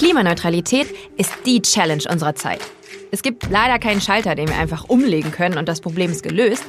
Klimaneutralität 0.00 0.86
ist 1.18 1.30
die 1.44 1.60
Challenge 1.60 2.02
unserer 2.10 2.34
Zeit. 2.34 2.60
Es 3.10 3.22
gibt 3.22 3.50
leider 3.50 3.78
keinen 3.78 4.00
Schalter, 4.00 4.34
den 4.34 4.48
wir 4.48 4.56
einfach 4.56 4.88
umlegen 4.88 5.30
können 5.30 5.58
und 5.58 5.68
das 5.68 5.82
Problem 5.82 6.10
ist 6.10 6.22
gelöst. 6.22 6.64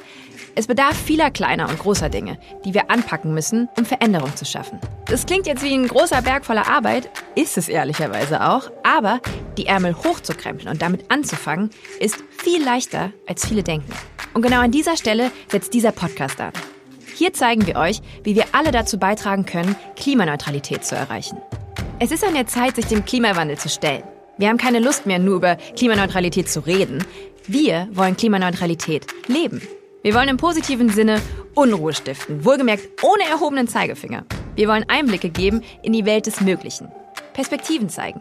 Es 0.54 0.68
bedarf 0.68 0.98
vieler 0.98 1.32
kleiner 1.32 1.70
und 1.70 1.80
großer 1.80 2.10
Dinge, 2.10 2.38
die 2.66 2.74
wir 2.74 2.92
anpacken 2.92 3.34
müssen, 3.34 3.70
um 3.78 3.86
Veränderung 3.86 4.36
zu 4.36 4.44
schaffen. 4.44 4.82
Das 5.06 5.26
klingt 5.26 5.48
jetzt 5.48 5.64
wie 5.64 5.74
ein 5.74 5.88
großer 5.88 6.22
Berg 6.24 6.46
voller 6.46 6.70
Arbeit, 6.70 7.10
ist 7.36 7.58
es 7.58 7.70
ehrlicherweise 7.70 8.46
auch, 8.46 8.70
aber 8.84 9.22
die 9.58 9.66
Ärmel 9.66 9.96
hochzukrempeln 9.96 10.68
und 10.68 10.82
damit 10.82 11.10
anzufangen, 11.10 11.70
ist 12.02 12.22
viel 12.38 12.62
leichter, 12.62 13.14
als 13.28 13.48
viele 13.48 13.64
denken. 13.64 13.94
Und 14.34 14.42
genau 14.42 14.60
an 14.60 14.72
dieser 14.72 14.98
Stelle 14.98 15.32
setzt 15.48 15.74
dieser 15.74 15.94
Podcast 15.94 16.42
an. 16.42 16.52
Hier 17.16 17.32
zeigen 17.32 17.66
wir 17.66 17.78
euch, 17.78 18.02
wie 18.26 18.36
wir 18.36 18.48
alle 18.52 18.72
dazu 18.72 19.00
beitragen 19.00 19.46
können, 19.46 19.78
Klimaneutralität 19.96 20.84
zu 20.84 20.96
erreichen. 20.96 21.38
Es 22.04 22.10
ist 22.10 22.24
an 22.24 22.34
der 22.34 22.48
Zeit, 22.48 22.78
sich 22.78 22.88
dem 22.88 23.06
Klimawandel 23.06 23.60
zu 23.60 23.70
stellen. 23.70 24.02
Wir 24.40 24.50
haben 24.50 24.58
keine 24.58 24.80
Lust 24.80 25.06
mehr, 25.06 25.20
nur 25.20 25.36
über 25.36 25.56
Klimaneutralität 25.56 26.50
zu 26.50 26.62
reden. 26.62 27.06
Wir 27.46 27.90
wollen 27.92 28.18
Klimaneutralität 28.18 29.06
leben. 29.28 29.62
Wir 30.02 30.16
wollen 30.16 30.30
im 30.30 30.38
positiven 30.38 30.90
Sinne 30.90 31.22
Unruhe 31.54 31.94
stiften, 31.94 32.44
wohlgemerkt 32.44 33.04
ohne 33.04 33.30
erhobenen 33.30 33.68
Zeigefinger. 33.68 34.26
Wir 34.56 34.68
wollen 34.68 34.86
Einblicke 34.88 35.30
geben 35.30 35.62
in 35.84 35.94
die 35.94 36.06
Welt 36.06 36.26
des 36.26 36.42
Möglichen, 36.42 36.92
Perspektiven 37.34 37.88
zeigen, 37.88 38.20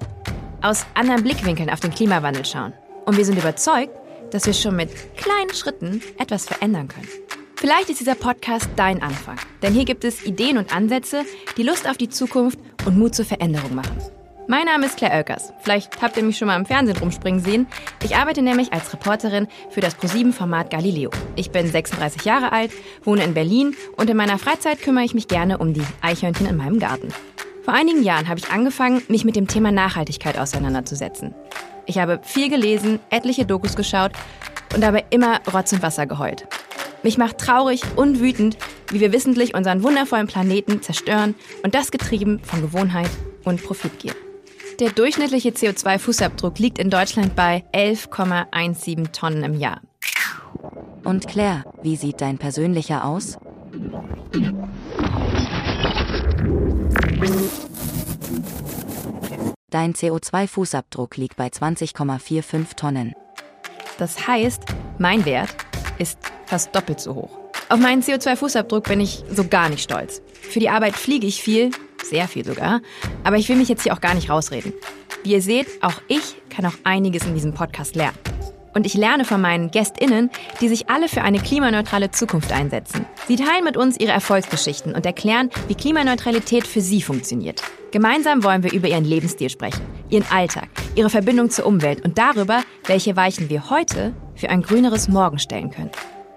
aus 0.61 0.85
anderen 0.93 1.23
Blickwinkeln 1.23 1.71
auf 1.71 1.81
den 1.81 1.95
Klimawandel 1.95 2.45
schauen. 2.45 2.75
Und 3.07 3.17
wir 3.17 3.25
sind 3.25 3.39
überzeugt, 3.39 3.95
dass 4.31 4.45
wir 4.45 4.53
schon 4.53 4.77
mit 4.77 4.91
kleinen 5.17 5.55
Schritten 5.55 6.03
etwas 6.19 6.45
verändern 6.45 6.89
können. 6.89 7.09
Vielleicht 7.61 7.91
ist 7.91 8.01
dieser 8.01 8.15
Podcast 8.15 8.71
dein 8.77 9.03
Anfang, 9.03 9.37
denn 9.61 9.75
hier 9.75 9.85
gibt 9.85 10.05
es 10.05 10.25
Ideen 10.25 10.57
und 10.57 10.75
Ansätze, 10.75 11.27
die 11.59 11.63
Lust 11.63 11.87
auf 11.87 11.99
die 11.99 12.09
Zukunft 12.09 12.59
und 12.87 12.99
Mut 12.99 13.15
zur 13.15 13.27
Veränderung 13.27 13.75
machen. 13.75 13.99
Mein 14.49 14.65
Name 14.65 14.87
ist 14.87 14.97
Claire 14.97 15.17
Oelkers. 15.17 15.53
Vielleicht 15.61 16.01
habt 16.01 16.17
ihr 16.17 16.23
mich 16.23 16.39
schon 16.39 16.49
mal 16.49 16.57
im 16.57 16.65
Fernsehen 16.65 16.97
rumspringen 16.97 17.43
sehen. 17.43 17.67
Ich 18.03 18.17
arbeite 18.17 18.41
nämlich 18.41 18.73
als 18.73 18.91
Reporterin 18.95 19.47
für 19.69 19.83
das 19.83 19.95
ProSieben-Format 19.95 20.71
Galileo. 20.71 21.11
Ich 21.37 21.51
bin 21.51 21.71
36 21.71 22.25
Jahre 22.25 22.51
alt, 22.51 22.71
wohne 23.05 23.25
in 23.25 23.35
Berlin 23.35 23.77
und 23.99 24.09
in 24.09 24.17
meiner 24.17 24.39
Freizeit 24.39 24.81
kümmere 24.81 25.05
ich 25.05 25.13
mich 25.13 25.29
gerne 25.29 25.59
um 25.59 25.75
die 25.75 25.85
Eichhörnchen 26.01 26.47
in 26.47 26.57
meinem 26.57 26.79
Garten. 26.79 27.09
Vor 27.63 27.75
einigen 27.75 28.03
Jahren 28.03 28.29
habe 28.29 28.41
ich 28.41 28.51
angefangen, 28.51 29.03
mich 29.09 29.27
mit 29.27 29.37
dem 29.37 29.49
Thema 29.49 29.71
Nachhaltigkeit 29.71 30.39
auseinanderzusetzen. 30.39 31.35
Ich 31.85 31.99
habe 31.99 32.21
viel 32.23 32.49
gelesen, 32.49 33.01
etliche 33.11 33.45
Dokus 33.45 33.77
geschaut 33.77 34.13
und 34.75 34.81
dabei 34.81 35.05
immer 35.11 35.41
Rotz 35.53 35.75
und 35.75 35.83
Wasser 35.83 36.07
geheult. 36.07 36.47
Mich 37.03 37.17
macht 37.17 37.39
traurig 37.39 37.83
und 37.97 38.21
wütend, 38.21 38.59
wie 38.91 39.01
wir 39.01 39.13
wissentlich 39.13 39.55
unseren 39.55 39.83
wundervollen 39.83 40.27
Planeten 40.27 40.83
zerstören 40.83 41.35
und 41.63 41.75
das 41.75 41.91
getrieben 41.91 42.41
von 42.43 42.61
Gewohnheit 42.61 43.11
und 43.45 43.63
Profitgier. 43.63 44.15
Der 44.81 44.91
durchschnittliche 44.91 45.51
CO2-Fußabdruck 45.51 46.59
liegt 46.59 46.79
in 46.79 46.91
Deutschland 46.91 47.37
bei 47.37 47.65
11,17 47.73 49.13
Tonnen 49.13 49.45
im 49.45 49.55
Jahr. 49.59 49.81
Und 51.05 51.27
Claire, 51.27 51.65
wie 51.83 51.97
sieht 51.97 52.21
dein 52.21 52.39
persönlicher 52.39 53.05
aus? 53.05 53.39
Dein 59.71 59.95
CO2-Fußabdruck 59.95 61.17
liegt 61.17 61.37
bei 61.37 61.49
20,45 61.49 62.77
Tonnen. 62.77 63.15
Das 63.99 64.27
heißt, 64.27 64.65
mein 64.99 65.25
Wert 65.25 65.55
ist 65.99 66.19
fast 66.51 66.75
doppelt 66.75 67.01
so 67.01 67.15
hoch. 67.15 67.31
Auf 67.69 67.79
meinen 67.79 68.03
CO2-Fußabdruck 68.03 68.89
bin 68.89 69.01
ich 69.01 69.23
so 69.33 69.47
gar 69.47 69.69
nicht 69.69 69.83
stolz. 69.83 70.21
Für 70.33 70.59
die 70.59 70.69
Arbeit 70.69 70.97
fliege 70.97 71.27
ich 71.27 71.41
viel, 71.41 71.71
sehr 72.05 72.27
viel 72.27 72.45
sogar, 72.45 72.81
aber 73.23 73.37
ich 73.37 73.49
will 73.49 73.57
mich 73.57 73.69
jetzt 73.69 73.85
hier 73.85 73.95
auch 73.95 74.01
gar 74.01 74.15
nicht 74.15 74.29
rausreden. 74.29 74.73
Wie 75.23 75.33
ihr 75.33 75.43
seht, 75.43 75.69
auch 75.81 76.03
ich 76.09 76.35
kann 76.51 76.67
auch 76.67 76.75
einiges 76.83 77.25
in 77.25 77.35
diesem 77.35 77.55
Podcast 77.55 77.95
lernen. 77.95 78.19
Und 78.75 78.87
ich 78.87 78.95
lerne 78.95 79.25
von 79.25 79.41
meinen 79.41 79.71
GästInnen, 79.71 80.31
die 80.61 80.69
sich 80.69 80.89
alle 80.89 81.09
für 81.09 81.23
eine 81.23 81.39
klimaneutrale 81.39 82.11
Zukunft 82.11 82.53
einsetzen. 82.53 83.05
Sie 83.27 83.37
teilen 83.37 83.65
mit 83.65 83.77
uns 83.77 83.99
ihre 83.99 84.13
Erfolgsgeschichten 84.13 84.95
und 84.95 85.07
erklären, 85.07 85.51
wie 85.69 85.75
Klimaneutralität 85.75 86.67
für 86.67 86.81
sie 86.81 87.03
funktioniert. 87.03 87.63
Gemeinsam 87.91 88.45
wollen 88.45 88.63
wir 88.63 88.73
über 88.73 88.89
ihren 88.89 89.05
Lebensstil 89.05 89.51
sprechen, 89.51 89.83
ihren 90.09 90.25
Alltag, 90.31 90.69
ihre 90.95 91.11
Verbindung 91.11 91.51
zur 91.51 91.67
Umwelt 91.67 92.05
und 92.05 92.19
darüber, 92.19 92.63
welche 92.87 93.17
Weichen 93.17 93.49
wir 93.49 93.71
heute 93.71 94.15
für 94.37 94.51
ein 94.51 94.63
grüneres 94.63 95.09
Morgen 95.09 95.39
stellen 95.39 95.71
können. 95.71 95.91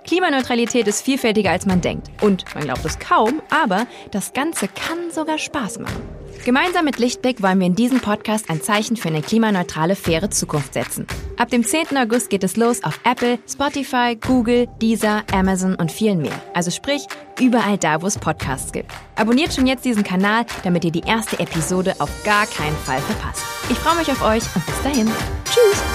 Klimaneutralität 0.03 0.87
ist 0.87 1.01
vielfältiger 1.03 1.51
als 1.51 1.65
man 1.65 1.81
denkt. 1.81 2.09
Und 2.21 2.45
man 2.55 2.65
glaubt 2.65 2.85
es 2.85 2.99
kaum, 2.99 3.41
aber 3.49 3.87
das 4.11 4.33
Ganze 4.33 4.67
kann 4.67 5.11
sogar 5.11 5.37
Spaß 5.37 5.79
machen. 5.79 6.01
Gemeinsam 6.45 6.83
mit 6.83 6.99
Lichtblick 6.99 7.41
wollen 7.41 7.59
wir 7.59 7.67
in 7.67 7.75
diesem 7.75 8.01
Podcast 8.01 8.49
ein 8.49 8.61
Zeichen 8.61 8.97
für 8.97 9.07
eine 9.07 9.21
klimaneutrale, 9.21 9.95
faire 9.95 10.29
Zukunft 10.29 10.73
setzen. 10.73 11.07
Ab 11.37 11.49
dem 11.49 11.63
10. 11.63 11.95
August 11.97 12.29
geht 12.29 12.43
es 12.43 12.57
los 12.57 12.83
auf 12.83 12.99
Apple, 13.05 13.39
Spotify, 13.49 14.17
Google, 14.19 14.67
Deezer, 14.81 15.23
Amazon 15.31 15.75
und 15.75 15.89
vielen 15.89 16.21
mehr. 16.21 16.41
Also 16.53 16.69
sprich, 16.69 17.07
überall 17.39 17.77
da, 17.77 18.01
wo 18.01 18.07
es 18.07 18.19
Podcasts 18.19 18.73
gibt. 18.73 18.91
Abonniert 19.15 19.53
schon 19.53 19.67
jetzt 19.67 19.85
diesen 19.85 20.03
Kanal, 20.03 20.45
damit 20.65 20.83
ihr 20.83 20.91
die 20.91 21.07
erste 21.07 21.39
Episode 21.39 21.95
auf 21.99 22.11
gar 22.25 22.45
keinen 22.47 22.75
Fall 22.77 22.99
verpasst. 22.99 23.43
Ich 23.69 23.77
freue 23.77 23.95
mich 23.95 24.11
auf 24.11 24.21
euch 24.21 24.43
und 24.53 24.65
bis 24.65 24.81
dahin. 24.83 25.09
Tschüss! 25.45 25.92